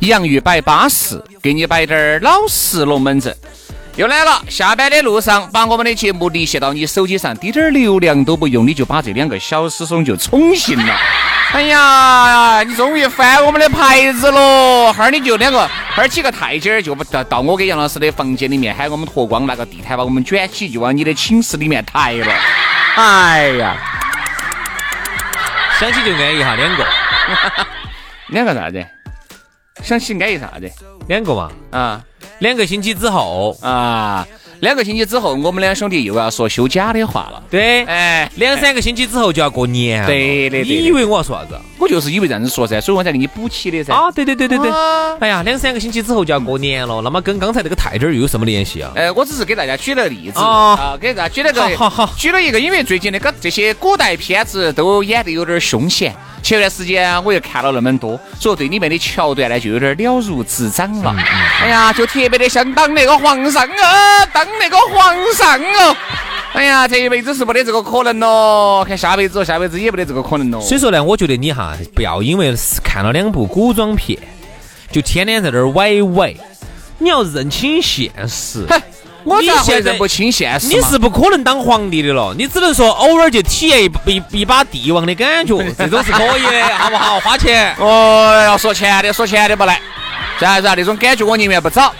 [0.00, 3.36] 洋芋摆巴适，给你摆点儿老实龙门阵。
[3.96, 10.94] 又来了，下班的路上把我们的节目离线到你手机上，滴点儿流量都不用，你就把这两个小师兄就宠幸了。
[11.52, 14.92] 哎呀，你终于翻我们的牌子喽！
[14.92, 22.26] 哈儿你就两个，哈儿几个太监儿就到到我跟杨老师的房间里面，喊我们脱光，拿个地毯把我们卷起，就往你的寝室里面抬了。
[22.96, 23.76] 哎呀，
[25.78, 26.86] 想起就安逸哈，两个，
[28.28, 28.84] 两个啥子？
[29.82, 30.70] 想起安逸啥子？
[31.06, 32.02] 两个嘛，啊，
[32.38, 34.26] 两个星期之后啊。
[34.60, 37.42] 两个星期之后，我们两兄弟又要说休假的话了。
[37.50, 40.06] 对，哎，两三个星期之后就要过年了。
[40.06, 41.60] 对对，你以为我要说啥子？
[41.78, 43.92] 我就是以为这样子说噻，所以我才给你补起的噻。
[43.92, 44.70] 啊，对对对对对。
[45.20, 48.90] 哎呀，两三个星期之后就要过年了，那么跟刚才那个太监又有什么联系啊？
[48.94, 56.14] 哎，我只是给大家举了个例子啊，给大家举了个，好好举了一个，因为最近那个这些古代片子都演得有点凶险。
[56.42, 61.12] 前段时间我又看了那么多，所以对里面的桥段呢就有点了如指掌了。
[61.60, 65.96] 哎呀，就特别的想当那个皇上啊，当那个皇上哦。
[66.56, 70.58] 哎呀，这一辈子是没得这个可能咯，看下辈子，下辈子也没得这个可能咯。
[70.62, 74.18] 所以说呢，我觉得你哈不要因为看了两部古装片，
[74.90, 76.34] 就天天在这儿歪歪，
[76.98, 78.66] 你要认清现实。
[79.22, 80.68] 我咋会认不清现实？
[80.68, 87.20] 你是不可能当皇帝的了，你只能说偶尔去体验一 一一把帝王的感觉，这种是可以的，好不好？
[87.20, 89.78] 花钱哦，要说钱的，说钱的不来，
[90.40, 90.74] 这样子啊？
[90.74, 91.92] 那种感觉我宁愿不找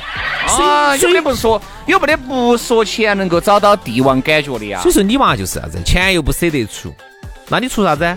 [0.46, 0.96] 啊！
[0.96, 4.80] 有的不说，有没得不说钱能够找到帝王感觉的呀？
[4.80, 5.80] 所以说你娃就是啥子？
[5.84, 6.94] 钱又不舍得出，
[7.48, 8.16] 那你出啥子？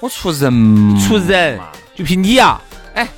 [0.00, 1.58] 我出人，出人，
[1.94, 2.60] 就凭你啊！
[2.94, 3.08] 哎。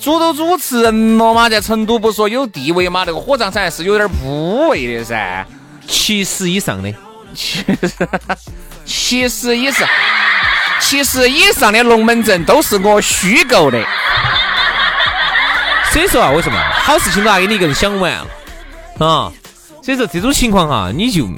[0.00, 5.46] 主都主持人了嘛，在成都不说有地位嘛，那个火葬场还是有点铺位的噻。
[5.86, 6.92] 七十以上的，
[7.32, 8.08] 七十
[8.84, 9.88] 七十以上，
[10.80, 13.80] 七十以上的龙门阵都是我虚构的。
[15.92, 18.10] 所以说啊，为什么好事情都要给你一个人想完
[18.98, 19.30] 啊？
[19.82, 21.28] 所以说这种情况哈，你就。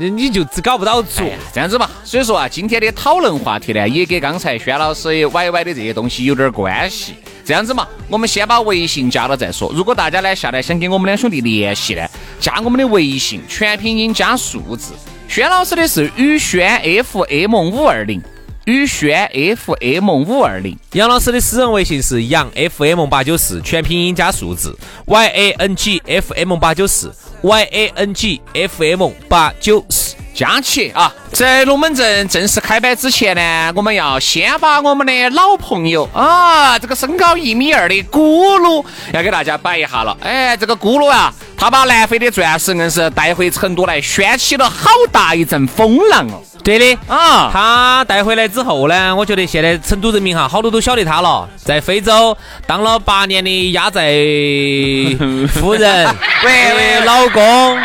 [0.00, 7.14] 你就只搞不到做这样子嘛，所以说啊，今天的讨论话题呢，也跟刚才轩老师歪歪的这些东西有点关系。
[7.44, 9.72] 这样子嘛，我们先把微信加了再说。
[9.74, 12.06] 如果大家呢下来想跟我们两兄弟联系呢，
[12.38, 14.92] 加我们的微信，全拼音加数字。
[15.26, 18.22] 轩老师的是宇轩 FM 五二零，
[18.68, 20.76] 宇轩 FM 五二零。
[20.92, 27.10] 杨老师的私人微信是杨 FM 八九四，全拼音加数字，Y A N G F M 八九四。
[27.40, 31.12] Y A N G F M 八九四加起啊！
[31.32, 40.16] 在龙门阵正式开摆之前呢，我们要先把我们的老朋友啊，这个身高一米二的咕噜要给大家摆一下了。
[40.20, 46.40] 哎，这个咕噜啊，他把南非的钻石硬是带回成都来，掀起了好大一阵风浪哦。
[46.62, 54.02] 对的啊，他带回来之后呢，我觉得现在成都人民哈，好多都晓得他了，在非洲当了八年的压寨
[55.52, 56.06] 夫人，
[56.46, 57.76] 喂喂，老公。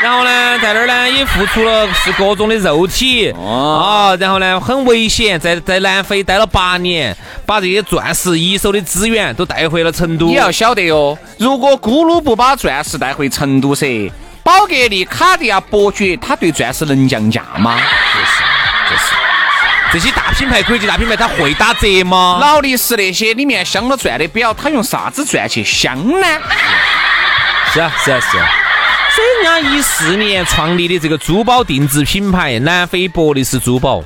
[0.00, 10.26] 然后呢，在那儿呢也付出了是各种的肉体啊，然后呢很危险，在在南非待了八年，把这些钻石一手的资源都带回了成都。
[10.26, 14.10] 你要晓得哟，如果咕噜不把钻石带回成都噻，
[14.44, 17.80] 宝格丽、卡地亚、伯爵，他对钻石能降价吗？
[18.14, 19.12] 就是就是，
[19.92, 22.38] 这些大品牌、国际大品牌，他会打折吗？
[22.40, 26.26] 劳力士那些里面镶了钻的表，他用啥子钻去镶呢？
[27.72, 28.48] 是啊是啊是啊。
[29.18, 34.02] 人家一四年创立的这个珠宝定制品牌南非博利斯珠宝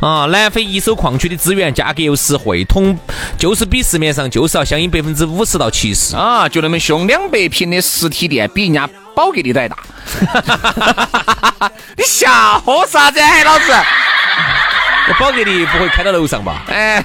[0.00, 2.98] 啊，南非一手矿区的资源价格又实惠，同
[3.38, 9.76] 就是比市面上就是要相应百分之五十到七十啊，就那么凶，两百平的实体店比人家宝格丽都还大。
[11.96, 13.72] 你笑啥子，老子？
[15.18, 16.64] 宝格丽不会开到楼上吧？
[16.70, 17.02] 哎，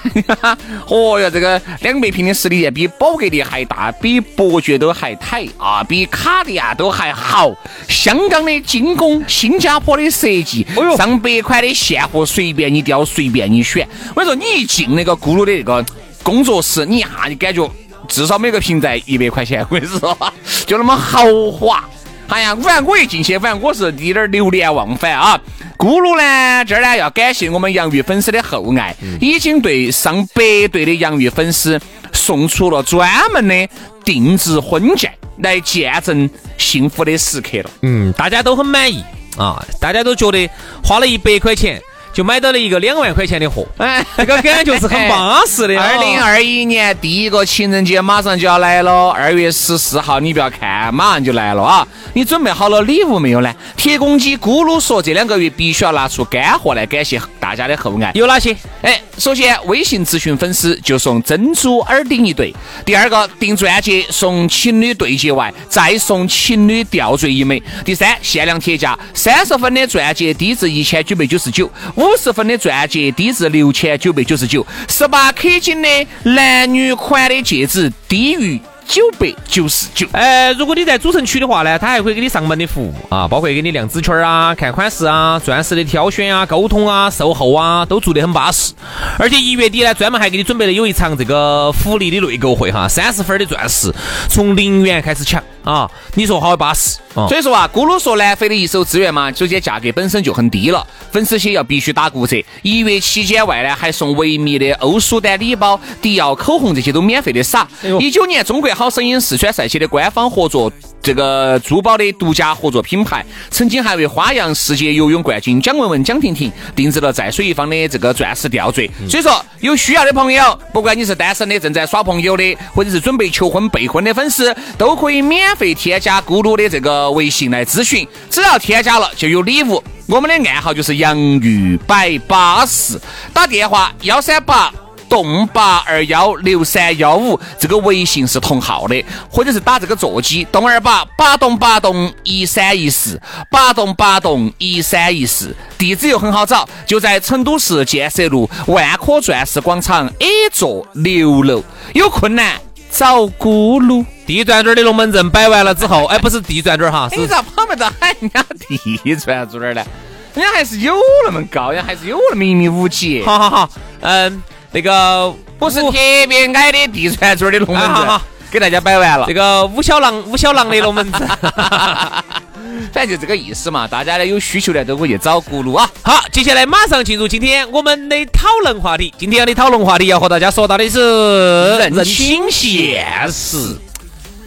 [0.88, 7.54] 哦哟，这个两百平的实体店比宝格丽还大，比伯爵都还抬啊，比卡地亚都还好。
[7.88, 10.66] 香港的精工，新加坡的设计，
[10.98, 13.88] 上百款的现货随便你挑，随便你选。
[14.16, 15.84] 我跟你说，你一进那个咕噜的那个
[16.22, 17.70] 工作室，你一下就感觉
[18.08, 19.66] 至少每个瓶在一百块钱。
[19.70, 20.18] 我跟你说，
[20.66, 21.84] 就那么豪华。
[22.28, 25.40] 哎呀，反正我一进去，反正我是一点流连忘返啊。
[25.78, 31.80] 咕噜呢，这儿呢要感谢我们洋芋粉丝的厚爱，已经对上百对的洋芋粉丝
[32.12, 33.68] 送出了专门的
[34.04, 37.70] 定制婚戒，来见证幸福的时刻了。
[37.82, 39.04] 嗯，大家都很满意
[39.38, 40.50] 啊，大家都觉得
[40.84, 41.82] 花了一百块钱。
[42.16, 45.78] 就买到了一个两万块钱的货， 哎，这个感觉是很巴适的。
[45.78, 51.86] 二零二一年第一个情人节马上就要来了，二月十四号，你不要看，马上就来了啊！
[52.14, 53.54] 你准备好了礼物没有呢？
[53.76, 58.12] 铁公鸡咕噜说，这两个月必须要拿出干货来感谢大家的厚爱。
[58.16, 58.56] 有哪些？
[58.82, 67.62] 哎，首先微信咨询粉丝就送珍珠耳钉一对，第二个订钻戒送情侣对戒外，再送情侣吊坠一枚。
[67.84, 71.70] 第三，限量铁价，三十分的钻戒低至一千九百九十九。
[71.96, 75.90] 五五十分的钻戒低至六千九百九十九，十八 K 金的
[76.24, 78.62] 男女款的戒指低于。
[78.88, 80.06] 九百九十九。
[80.12, 88.74] 呃，如果你在主城区的话呢，他还会给你上门的服务啊，包括给你亮指圈啊、看款式啊、钻石的挑选啊、沟通啊、售后啊，都做得很巴适。
[89.18, 93.92] 而且一月底呢，专门还给你准备了有一场这个福利的内购会哈，三十分的钻石
[94.30, 97.00] 从零元开始抢啊，你说好巴适。
[97.30, 102.44] 所以说啊，咕噜说南非的一手资源嘛，首先价格本身就很低了，粉丝些要必须打骨折。
[102.62, 107.66] 一月期间外呢，还送维密的欧舒丹礼包、迪奥口红这些都免费的撒。
[108.00, 110.72] 一九年中国好声音四川赛区的官方合作。
[111.02, 118.90] 这个珠宝的独家合作品牌，曾经还为花样世界游泳冠军蒋雯雯、蒋婷婷定制了在水一方的这个钻石吊坠。
[119.08, 128.08] 所以说，有需要的朋友，不管你是单身的、正在耍朋友的，或者是准备求婚备婚的粉丝，都可以免费添加咕噜的这个微信来咨询。
[128.30, 129.84] 只要添加了，就有礼物。
[130.08, 133.00] 我们的暗号就是洋芋摆巴士，
[133.34, 134.72] 打电话幺三八。
[135.08, 143.22] 栋八二幺六三幺五，这个微信是同号的，或者是打这个座机，栋二八八栋八栋一三一四，
[143.52, 151.64] 八栋八栋一三一四，地址又很好找，就在成都市建设路万科钻石广场 A 座六楼。
[151.94, 152.60] 有困难
[152.98, 154.06] 找咕噜。
[154.26, 159.86] 地转转的龙门阵摆完了之后，哎，不是地转转哈， 你咋跑没到喊人家地转转呢？
[160.34, 160.94] 人家还是有
[161.26, 163.24] 那么高，人家还是有那么一米五几。
[163.24, 163.70] 好好好，
[164.02, 164.44] 嗯。
[164.72, 165.92] 那个不是特
[166.28, 168.20] 别矮的地传嘴的龙门阵，
[168.56, 169.26] 给大家摆完了。
[169.28, 171.28] 这个五小郎五小郎的龙门阵，
[172.94, 173.86] 反正就这个意思嘛。
[173.86, 175.90] 大家呢有需求呢都可以去找咕噜啊。
[176.02, 179.14] 好，接下来马上进入今天我们的讨论话题。
[179.18, 183.76] 今天的讨论话题要和大家说到的是认清现实。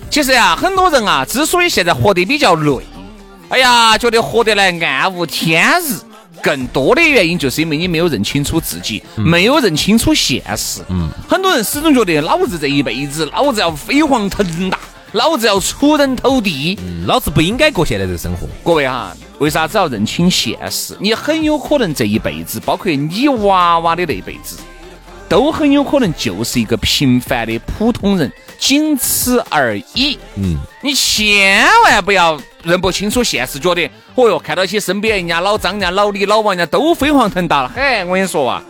[0.08, 2.80] 其实呀，很多人啊，之所以现在活得比较累，
[3.50, 6.07] 哎呀，觉得活得来暗无天日。
[6.42, 10.80] 更多的原因就是因为你没有认清楚自己，没有认清楚现实。
[10.88, 14.78] 嗯，很多人始终觉得老子这一辈子，老子要飞黄腾达，
[15.12, 18.46] 老子要出人头地，老子不应该过现在这生活。
[18.62, 20.96] 各位哈，为啥子要认清现实？
[21.00, 24.58] 你很有可能这一辈子，包括你娃娃的那辈子，
[25.28, 30.18] 都很有可能就是一个平凡的普通人，仅此而已。
[30.36, 32.40] 嗯，你千万不要。
[32.64, 37.72] 认不清楚现实，觉得哦哟，看到起身边人家老张、人家老李、老王，人家都飞黄腾达了。
[37.74, 38.62] 嘿，我跟你说啊，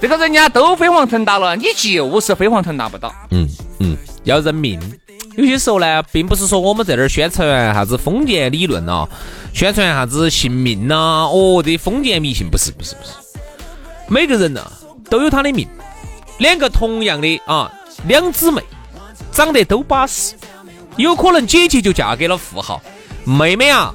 [0.00, 3.12] 这个人家都飞黄腾达了，你就是飞黄腾达不到。
[3.32, 3.46] 嗯
[3.80, 4.80] 嗯，要认命。
[5.36, 9.06] 有些时候呢，并不是说我们在这儿宣传啥子封建理论啊，
[9.52, 13.10] 宣传啥子信命呐，哦，这封建迷信不是不是不是。
[14.06, 14.64] 每个人呢
[15.10, 15.66] 都有他的命，
[16.38, 17.70] 两个同样的啊
[18.06, 18.62] 两姊妹，
[19.32, 20.34] 长得都巴适，
[20.96, 22.80] 有可能姐姐就嫁给了富豪。
[23.24, 23.94] 妹妹啊，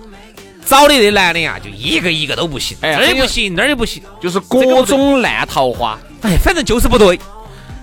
[0.65, 5.97] 找的这男的呀，就一个一个都不行，这儿也不行，那儿也不行，就是各种烂桃花。
[6.21, 7.19] 哎，反正就是不对，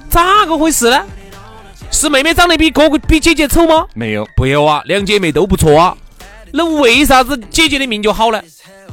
[0.09, 1.05] 咋个回事呢？
[1.91, 3.87] 是妹妹长得比哥哥比姐姐丑吗？
[3.95, 5.97] 没有，不有啊，两姐妹都不错啊。
[6.53, 8.43] 那为啥子姐姐的命就好呢？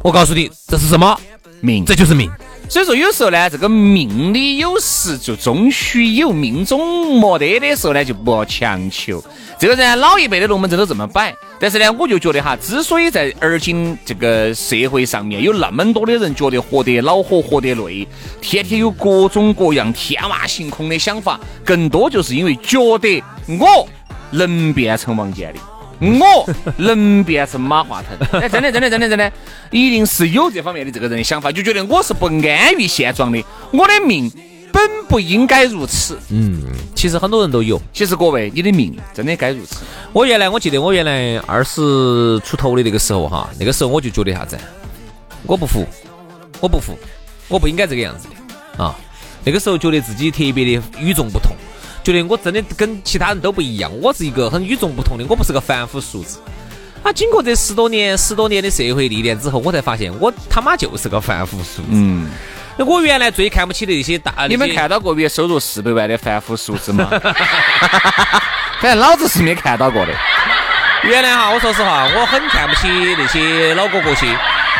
[0.03, 1.19] 我告诉你，这是什么
[1.61, 1.85] 命？
[1.85, 2.29] 这就是命。
[2.71, 9.21] 所以说，有时候呢，这个命里有时就终须有，命中没得的时候呢，就不要强求。
[9.59, 18.07] 这个人老一辈的龙门阵都这么摆，但是呢，我就觉得哈，之所以在而今这个社会上面有那么多的人觉得活得恼火、活得累，
[18.39, 23.21] 天天有各种各样天马行空的想法，更多就是因为觉得
[23.59, 23.85] 我
[24.31, 25.59] 能变成王健林，
[26.01, 28.41] 我能变成马化腾。
[28.41, 29.31] 哎，真的，真的，真的，真的，
[29.69, 34.31] 一定是有这方面的这个人的想法，就觉得我是不安于现状的，我的命
[34.73, 36.17] 本不应该如此。
[36.29, 36.63] 嗯，
[36.95, 37.79] 其实很多人都有。
[37.93, 39.83] 其实各位，你的命真的该如此。
[40.11, 44.57] 我原来我记得我原来二十出头的那个时候哈，那个时候我就觉得啥子，
[45.45, 45.85] 我不服，
[46.59, 46.97] 我不服，
[47.47, 48.95] 我不应该这个样子的啊。
[49.43, 51.51] 那个时候觉得自己特别的与众不同。
[52.03, 56.39] 觉得我真的跟其他人都不一样，我是一个很与众不同的，我不是个凡夫俗子。
[57.03, 61.87] 啊，经过这十多年、十多年的社会历练之后，我才发现我他妈就是个凡夫俗子。
[61.89, 62.29] 嗯，
[62.77, 67.07] 我原来最看不起的那些大，你们看到过月收入四百万的凡夫俗子吗？
[68.79, 70.13] 反正老子是没看到过的。
[71.03, 74.27] 原来哈，我说实话，我很看不起那些老哥哥些。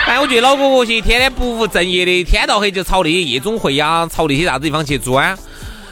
[0.06, 5.36] 哎，我觉得老哥哥些天天不务正业的，天到黑就朝那些夜总会呀，朝那些啥子地方去钻。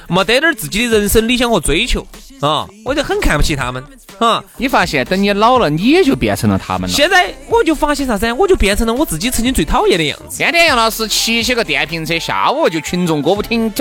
[0.10, 2.06] 没得点自己的人生理想和追求
[2.42, 3.84] 啊，我就很看不起他们
[4.20, 4.44] 啊！
[4.58, 6.96] 你发现等你老了，你也就变成了他们了。
[6.96, 8.32] 现在我就发现啥子？
[8.34, 10.38] 我就变成了我自己曾经最讨厌的样子。
[10.38, 13.72] 天天杨老师骑起个电瓶车，下午就群众歌舞厅。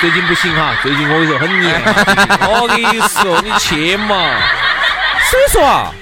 [0.00, 1.82] 最近不行哈，最近我跟你说很严。
[2.50, 4.40] 我跟你说，你去嘛。
[5.30, 5.94] 所以说啊。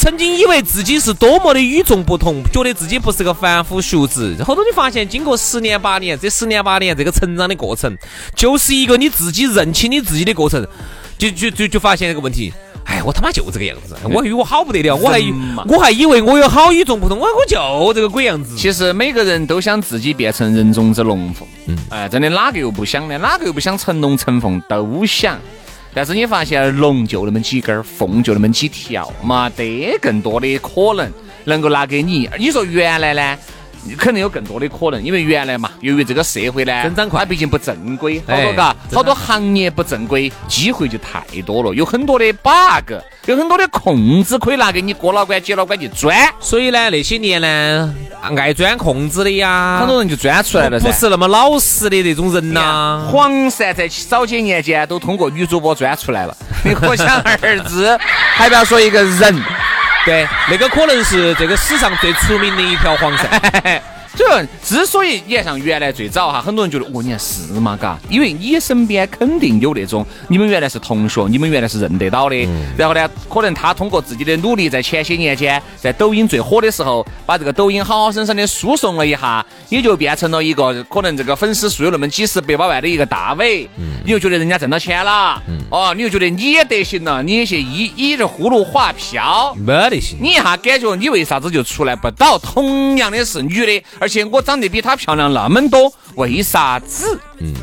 [0.00, 4.34] 曾经以为自己是多么的与众不同，觉得自己不是个凡夫俗子。
[4.42, 7.94] 后头你发现，经过十年八年，这十年八年这个成长的过程，
[8.34, 10.66] 就是一个你自己认清你自己的过程。
[11.18, 12.50] 就就就就发现这个问题，
[12.86, 15.20] 哎，我他妈就这个样子，我以为我好不得了，我还
[15.68, 18.56] 我还以为我有好与众不同，我我就这个鬼样子。
[18.56, 23.18] 其实每个人都想自己变成人中之龙凤，嗯，哎，真的哪个又不想呢？
[23.18, 24.58] 哪个又不想成龙成凤？
[24.66, 25.38] 都想。
[25.92, 31.12] 但是你发现龙就那么几根，凤就那么几条，没得更多的可能
[31.44, 32.28] 能够拿给你。
[32.38, 33.38] 你说原来呢？
[33.98, 42.94] 肯定有更多的可能，因为原来嘛，由于这个社会呢，增长快，它毕竟不正规，好多嘎，好多行业不正规，机会就太多了，有很多的 bug，
[43.26, 46.16] 有很多的空子可以拿给你哥老关、接老关去钻。
[46.38, 47.94] 所以呢，那些年呢，
[48.36, 53.08] 爱钻空子的呀，很多人就钻出来了不是那么老实的那种人呐。
[53.10, 57.98] 黄鳝在早些年间都通过女主播钻出来了，你可想而知，
[58.36, 59.42] 还不要说一个人。
[60.04, 63.80] 对，那个可能是这个史上最出名的一条黄鳝。
[64.16, 67.76] 这之所以你看像原来最早哈，很多人觉得哦，你看是嘛？
[67.80, 72.48] 嘎，因为你身边肯定有那种你们原来是同学，你们原来是认得到的。
[72.76, 83.68] 然后呢，可能他通过自己的努力，在前些年间，在抖音最火的时候，把这个抖音好好生生的输送了一下，也就变成了一个可能这个粉丝数有那么几十百把万的一个大 V。
[84.04, 85.40] 你就觉得人家挣到钱了，
[85.70, 90.18] 哦，你就觉得你也得行了，你也去依依着葫芦画瓢，没得行。
[90.20, 92.38] 你一下感觉你为啥子就出来不到？
[92.38, 97.20] 同样的是女的，而且我长得比她漂亮那么多，为啥子？
[97.38, 97.54] 嗯，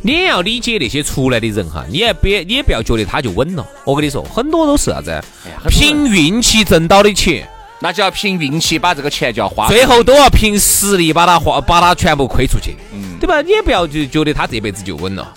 [0.00, 3.66] 你也要理解那些出来的人哈，你也别你也不要觉得他就稳了。
[3.84, 5.20] 我跟你说，很多都是啥子？
[5.68, 7.46] 凭运气挣到的钱，
[7.80, 13.42] 那就要凭运气把这个钱就要花，最后都要凭实力把它花，把它全部亏出去，嗯，对吧？
[13.42, 15.34] 你也不要就觉得他这辈子就稳了。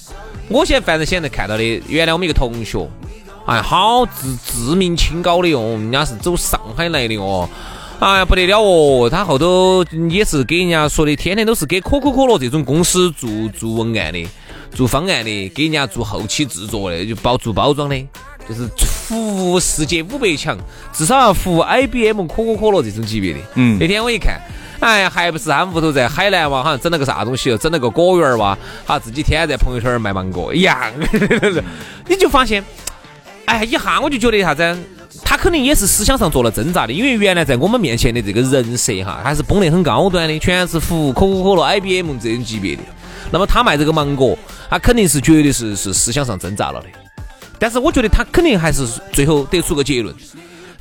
[0.47, 2.87] 我现在反正现在看到的，原来我们一个同学，
[3.47, 7.49] 哎，好自自命清高的哟，人家是走上海来的哦。
[7.99, 9.09] 哎呀，不得了哦！
[9.09, 14.27] 他后头也是给人家说的，天天都是给可口可乐这种公司做做文案的、
[14.73, 17.97] 做方案的，给人家做后期制作的，就包做包装的，
[18.47, 20.57] 就是服务世界五百强，
[20.93, 23.39] 至少要服务 IBM、可口可乐这种级别的。
[23.55, 24.39] 嗯，那天我一看，
[24.81, 30.77] 哎呀，还不是他们屋头在海南哇，好像整了个啥东西，整了个果园哇，哈，自己天天在朋友圈卖芒果一样。
[32.07, 32.63] 你就发现，
[33.45, 34.77] 哎，一下我就觉得啥子？
[35.35, 42.81] 他肯定也是思想上做了挣扎的，因为原来在我们面前的这个人设哈，还是崩得很高端的，全是服务可口可乐、IBM 这种级别的。
[43.31, 44.39] 那么他卖这个芒果，
[44.69, 46.87] 他肯定是绝对是是思想上挣扎了的。
[47.59, 50.15] 但是我觉得他肯定还是最后得出个结论：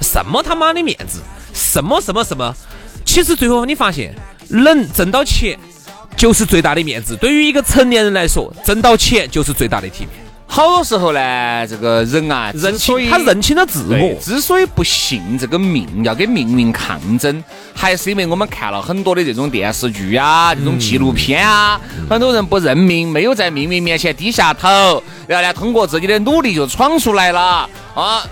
[0.01, 1.19] 什么他妈的面子，
[1.53, 2.55] 什么什么什么。
[3.05, 4.15] 其实最后你发现，
[4.47, 5.59] 能挣到钱
[6.17, 7.17] 就是最大的面子。
[7.17, 10.24] 对于一个成年人来说，挣到钱就是最大的体面。
[10.47, 14.15] 好多时候呢，这个人啊，认清他认清了自我。
[14.21, 17.43] 之所以不信这个命，要跟命运抗争，
[17.75, 28.25] 还是因为我们看了很多的这种电视剧啊，这种纪录片啊，很多人不认命，没有在命运面前低下头，然后呢，通过自己的努力就闯出来了啊。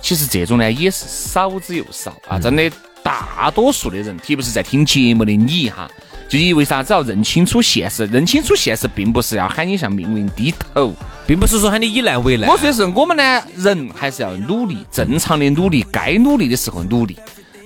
[0.00, 2.70] 其实这种呢，也是少之又少啊，真的，
[3.02, 5.86] 大多数的人，特别是在听节目的你哈。
[6.26, 8.06] 就你为啥子要认清楚现实？
[8.06, 10.94] 认清楚现实，并不是要喊你向命运低头，
[11.30, 12.50] 并不是说喊你以难为难。
[12.50, 17.16] 我说的是，我们呢，人还是要努力，正常的努力，该努力的时候努力。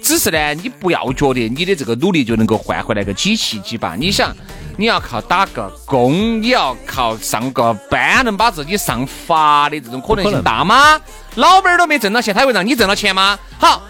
[0.03, 3.97] 只是呢，你不要觉得你的这个努力就能够换回来个几七几八。
[3.97, 4.37] 你想，
[4.77, 11.01] 你要靠打个工，你要靠上个班能把自己上发的这种可能性大吗？
[11.37, 13.39] 老板都没挣到钱，他会让你挣到钱吗？
[13.57, 13.81] 好。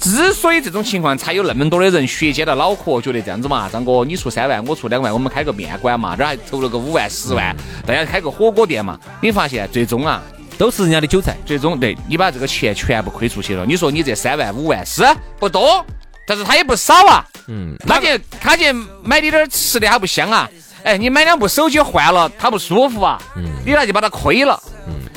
[0.00, 10.22] 之所以这种情况才有那么多的人血尖的脑壳，觉得这样子嘛，张哥你出三万，我出两万，我们开个面馆嘛，这儿还投了个五万、十万，大家开个火锅店嘛，你发现最终啊，
[10.56, 13.66] 都是人家的韭菜，最终对你把这个钱全部亏出去了。
[13.66, 15.04] 你说你这三万、五万是
[15.38, 15.84] 不多，
[16.26, 17.24] 但是他也不少啊。
[17.48, 20.48] 嗯，他去他去买点点吃的还不香啊？
[20.84, 23.20] 哎，你买两部手机换了，他不舒服啊？
[23.36, 24.62] 嗯，你那就把他亏了。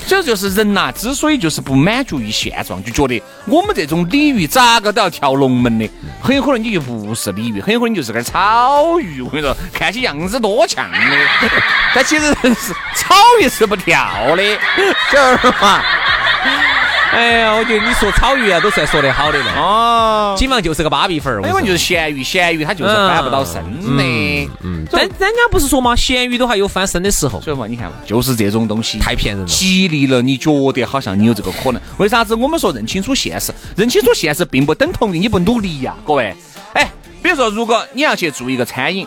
[0.08, 5.90] 这就是人呐，之所以就是不满足于现状，就觉得我们这种鲤鱼咋个都要跳龙门的，
[6.22, 9.22] 很有可能你就不是鲤鱼，很有可能你就是个草鱼。
[9.22, 10.98] 我跟你说，看起样子多像的，
[11.96, 14.06] 但其实是草鱼是不跳
[14.36, 14.60] 的，
[15.12, 15.82] 晓得嘛？
[17.12, 19.52] 哎呀，我觉得你说草鱼啊，都算说得好的了。
[19.58, 21.42] 哦，基本上就是个芭比粉儿。
[21.46, 23.56] 因为就是咸鱼，咸鱼它就是翻不到身
[23.98, 24.50] 的。
[24.64, 27.42] 嗯，但人家不是说嘛，咸鱼都还有翻身的时候。
[27.42, 31.82] 所以嘛，你看嘛，就是这种东西太骗人了，激励了你觉得好像你有这个可能。
[31.98, 33.54] 为啥子我们说认清楚现实？
[33.76, 36.34] 认清楚现实并不等同于你不努力呀，各位。
[36.74, 36.90] 哎，
[37.22, 39.06] 比如说，如果你要去做一个餐饮。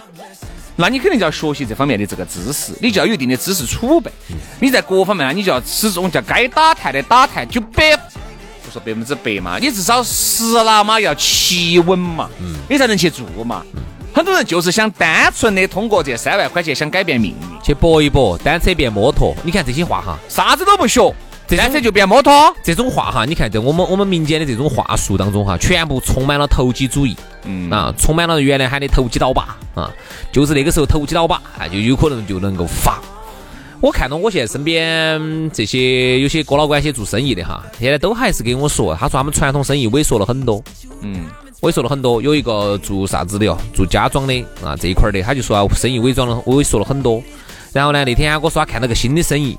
[0.76, 4.10] 那你肯定就要学习这方面的这个知识，你就要有一定的知识储备。
[4.60, 12.28] 你在各方面呢，你就要始终叫该打探的打探，就百不说百分之百嘛，你至少十拿嘛要七稳嘛，
[12.68, 13.64] 你才能去做嘛。
[14.12, 19.34] 很多人就是想单纯的通过这三万块钱想改变命运，去搏一搏，单车变摩托。
[19.44, 21.14] 你看这些话哈，啥子都不学。
[21.56, 22.32] 单车就变摩托，
[22.64, 29.90] 这种话哈，你看在我们我们民间的这种话术当中哈，全部充满了投机主义，嗯啊，充满了原来喊的投机倒把啊，
[30.32, 33.00] 就是那个时候投机倒把啊，就有可能就能够发。
[33.80, 40.64] 我看到我现在身边这些有些哥老倌些做生意的哈，现在都还是跟我说，他说他们传统生意萎缩了很多，
[41.02, 41.26] 嗯，
[41.60, 42.20] 萎缩了很多。
[42.22, 47.22] 有一个做啥子的哦，做家装的啊这一块的，他就说啊，生意萎装了萎缩了很多。
[47.72, 49.56] 然后呢，那天我说他看到个新的生意。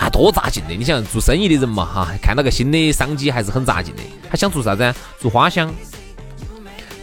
[0.00, 0.72] 啊，多扎劲的！
[0.74, 4.02] 你想做生意的人嘛，哈，看到个新的商机还是很扎劲的。
[4.30, 4.94] 他想做啥子？
[5.18, 5.70] 做花香，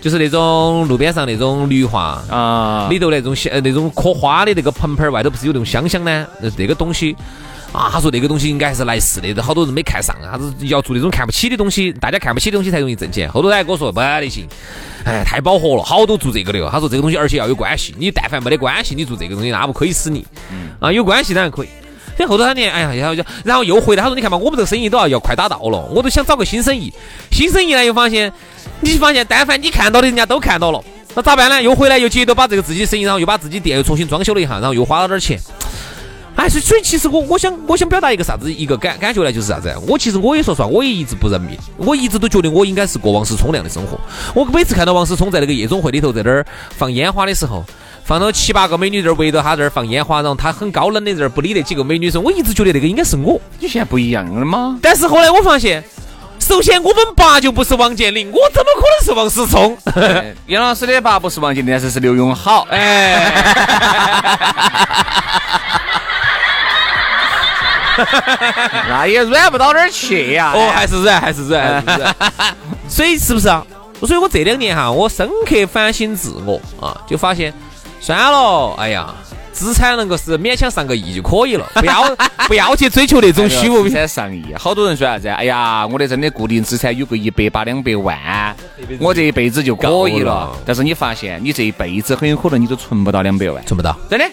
[0.01, 6.25] 就是那种路边上那种绿化啊，里头那种香那种刻花的那个盆盆儿外头不是有那种香香呢？
[6.57, 7.15] 那个东西
[7.71, 13.31] 啊，他说那个东西应该还是来势的，都好多人没看上，他是要做那种看不起的东西，大家看不起的东西才容易挣钱。
[13.31, 14.47] 后头他还跟我说不得行，
[15.05, 16.67] 哎，太饱和了，好多做这个的。
[16.71, 20.25] 他说这个东西而且要有关系，你但凡没得关系，你做这个东西那不亏死你。
[20.79, 21.67] 啊，有关系当然可以。
[22.17, 26.91] 这后头他年，哎呀，然后就，然后又回来，他说：“你看嘛，我们这个生意都要要快打到了，我都想找个新生意。
[27.31, 28.33] 新生意呢，又发现，
[28.81, 31.61] 你发现，但凡你看到的，人家都看到了，那咋办呢？
[31.61, 35.39] 又回来又接着把这个自己生意，然后又把自己店又重新装修了一下，然后又花了点钱。
[36.35, 39.31] 哎，所以，所以其实我，我想，我想表达一个啥子一个感感觉呢？
[39.31, 39.71] 就是啥子？
[39.87, 43.99] 我其实我也说实话，我也一直不认命，我一直都觉得我应该是过王思聪那样的生活。
[44.33, 47.63] 我每次看到王思聪在那个夜总会里头在那儿放烟花的时候。
[48.07, 52.23] 放到七八个美女这儿围着他这儿放烟花，然后他很高冷的这儿不理那几个美女生。
[52.23, 53.37] 我一直觉得那个应该是我。
[53.59, 54.79] 你现在不一样了吗？
[54.81, 55.83] 但是后来我发现，
[56.39, 59.77] 首先我们爸就不是王健林，我怎么可能是王思聪？
[60.45, 62.65] 杨老师的爸不是王健林，但是是刘永好。
[62.69, 63.43] 哎，
[68.87, 70.53] 那也软不到哪儿去呀。
[70.55, 71.83] 哦，还是软，还是软。
[72.87, 73.61] 所以是不是啊？
[73.99, 77.53] 所以我这两年哈，我深刻反省自我啊，就发现。
[78.07, 79.13] 算了，哎呀，
[79.51, 82.15] 资产能够是勉强上个亿就可以了，不要
[82.47, 83.83] 不要去追求那种虚无。
[83.83, 85.27] 资产上亿，好多人说啥子？
[85.27, 88.55] 哎呀，我的真的固定资产有个一百八两百万，
[89.01, 90.55] 我这一辈子就可以了。
[90.65, 93.93] 但是你发现，你这一辈子很有可能你都存不到两百万，存不到。
[94.09, 94.25] 真的，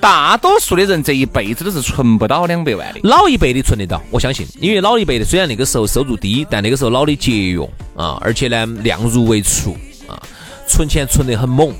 [0.00, 3.00] 大多数的人这一辈子都是存不到两百万的。
[3.02, 10.14] 老一辈的存得到，我相信，因为老一辈的虽然那个时候收入低，但那个时候老的节约啊，而且呢量入为出啊，
[10.68, 11.74] 存钱存得很猛。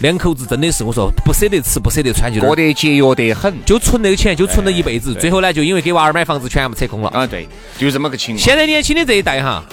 [0.00, 7.26] 两口子真的是我说不舍得吃不舍得穿，就过得节约得很，就存那个钱就存了一辈子，最后呢就因为给娃儿买房子全部扯空了啊！
[7.26, 7.46] 对，
[7.78, 8.44] 就这么个情况。
[8.44, 9.64] 现在年轻的这一代哈，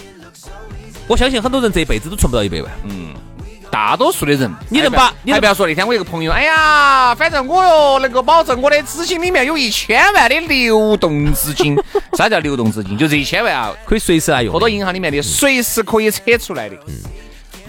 [1.07, 2.71] 我相信很多人这一辈子都存不到一百万。
[2.83, 3.13] 嗯，
[3.71, 11.75] 大多数的人，你能把，你还不要说那天我一个朋友，哎呀，反正我哟能够保证我的资金里面有一千万的流动资金。
[12.17, 12.97] 啥叫流动资金？
[12.97, 16.75] 就这一千万啊，可以随时来用，或者银行里面的随时可以扯出来的。
[16.87, 16.93] 嗯。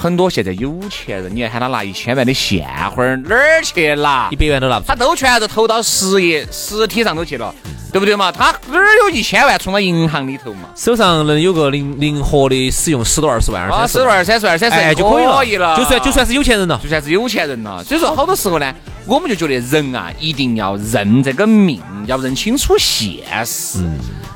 [0.01, 4.29] 很多现在有钱人，你还喊他拿一千万的现花儿，哪儿去拿？
[4.31, 7.55] 一百万都拿不他都全是投到实业、实体上头去了，
[7.93, 8.33] 对不对嘛？
[8.33, 10.71] 他哪儿有一千万存到银行里头嘛？
[10.75, 17.85] 手上能有个灵灵活的使用十多二十万、二十多二三十、二三十就可以了，就算就算是有钱人了，就算是有钱人了。
[17.85, 18.75] 所以说，好多时候呢，
[19.07, 23.79] 我们就觉得人啊，一定要认这个命，要认清楚现实。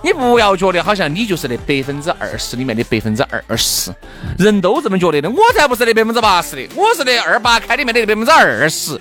[0.03, 3.90] 你不要觉得好像你就是那百分之二十里面的百分之二十，
[4.38, 5.31] 人都这么觉得的。
[5.31, 9.00] 我才不是那百分之八十的，我是那二八开里面的百分之二十。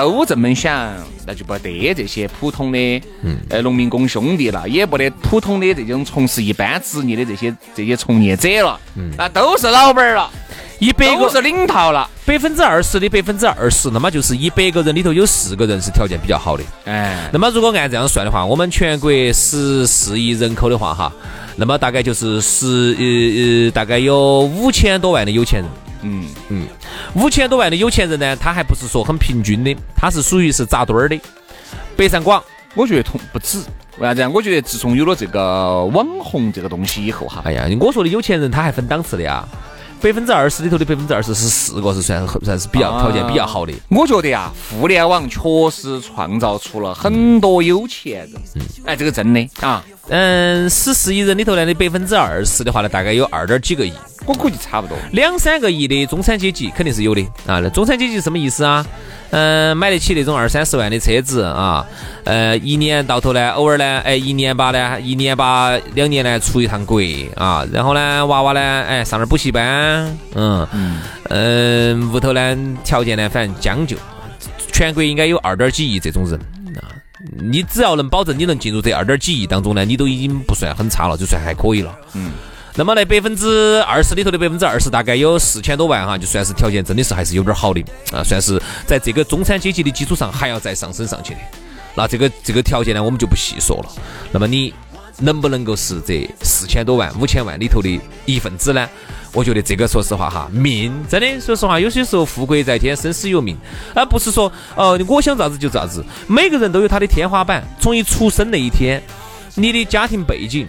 [0.00, 0.94] 都这么想，
[1.26, 3.02] 那就不得这些普通的
[3.50, 8.80] 呃农民工兄弟了，也不得普通的这种从事一般职业的这些这些从业者了，
[9.18, 10.30] 那都是老板了。
[10.78, 16.64] 一百个是领头了，百分之二十的百分之二十，那么就是一百个人里头有四个人是条件比较好的。
[16.86, 21.12] 哎，那么如果按这样算的话，我们全国十四亿人口的话，哈，
[21.56, 25.68] 那么大概就是十呃呃，大概有五千多万的有钱人。
[26.02, 26.66] 嗯嗯，
[27.14, 31.18] 五千多万的有钱人呢，他还不是说很平均的，他是属于是扎堆儿的。
[31.96, 32.42] 北上广，
[32.74, 33.58] 我觉得同不止，
[33.98, 34.26] 为啥子？
[34.28, 39.46] 我觉得自从有了这个网红这个东西以后，哈，哎呀，我说的有钱人他还分档次的呀。
[40.02, 43.72] 百分之二十里头的百分之二十是四个是算算是比较条件比较好的。
[43.90, 45.38] 我觉得呀，互联网确
[45.70, 48.32] 实创造出了很多有钱人。
[48.54, 49.84] 嗯，哎，这个真的啊。
[50.10, 53.92] 嗯，十四亿人里头呢的百分之二十的话呢，大概有二点几个亿。
[54.26, 54.96] 我估计差不多。
[55.12, 57.58] 两三个亿的中产阶级肯定是有的啊。
[57.60, 58.84] 那中产阶级什么意思啊？
[59.30, 61.86] 嗯，买得起那种二三十万的车子啊。
[62.24, 67.00] 呃，一年到头呢，偶尔呢，哎，一年吧呢，一年吧两年呢出一趟国
[67.36, 67.66] 啊。
[67.72, 70.16] 然后呢，娃娃呢，哎，上点补习班。
[70.34, 70.66] 嗯
[71.30, 73.96] 嗯，屋头呢条件呢反正将就。
[74.72, 76.59] 全国应该有二点几亿这种人啊。
[77.38, 81.94] 你只要能保证你能进入这二点几亿当中呢，你都已经不算很差了，就算还可以了。
[82.14, 82.32] 嗯。
[82.76, 91.40] 那么那百分之二十里头的百分之二十，大概有四千多万哈，就算是条件真的是还是有点好的啊，算是在这个中产阶级的基础上还要再上升上去的。
[91.96, 93.92] 那这个这个条件呢，我们就不细说了。
[94.30, 94.72] 那么你
[95.20, 98.88] 能不能够是这四千多万、五千万里头的一份子呢？
[99.32, 103.56] 我觉得这个说实话哈，命真的说实话，有些时候富贵在天，生死由命，
[103.94, 106.04] 而不是说呃我想咋子就咋子。
[106.26, 109.00] 每个人都有他的天花板，从一出生那一天，
[109.54, 110.66] 你的家庭背景。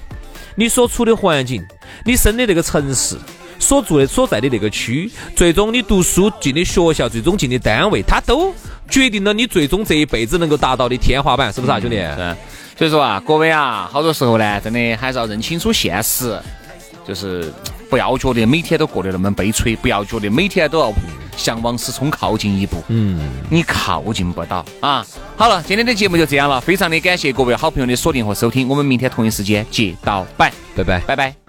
[0.53, 1.63] 你所处的环境，
[2.03, 3.15] 你生的那个城市，
[3.57, 8.53] 所住的所在的那个区，最终你读书进的学校，最终进的单位，它都
[8.89, 11.95] 决定了你最终这一辈子能够达到的天花板，是不是啊，兄弟？
[11.95, 12.35] 是。
[12.77, 16.39] 所以说啊，各位啊，好多时候呢，真的还是要认清楚现实，
[17.07, 17.51] 就是
[17.89, 20.93] 不要觉得每天都过得那么悲催，不要觉得每天都要。
[21.37, 23.17] 向往思聪靠近一步，嗯，
[23.49, 25.03] 你靠近不到啊。
[25.35, 31.40] 好了，今天的节目就这样了，非常的感谢各位好朋友的锁定和收听，我们明天同一时间接到拜，拜拜，拜拜。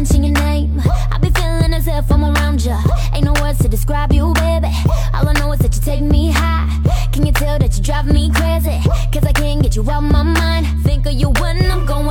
[0.00, 0.80] mention your name.
[1.12, 2.80] I be feeling as if I'm around ya.
[3.12, 4.72] Ain't no words to describe you, baby.
[5.12, 6.70] All I know is that you take me high.
[7.12, 8.80] Can you tell that you drive me crazy?
[9.12, 10.64] Cause I can't get you out my mind.
[10.84, 12.09] Think of you when I'm going.